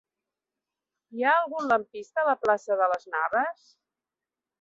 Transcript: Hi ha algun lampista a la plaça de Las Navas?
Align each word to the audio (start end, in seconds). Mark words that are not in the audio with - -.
Hi 1.17 1.25
ha 1.27 1.33
algun 1.41 1.67
lampista 1.71 2.21
a 2.23 2.25
la 2.29 2.35
plaça 2.45 2.79
de 2.81 2.87
Las 2.95 3.05
Navas? 3.17 3.69